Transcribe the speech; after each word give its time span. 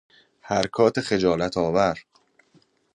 حرکات 0.41 0.99
خجالت 1.01 1.57
آور 1.57 1.99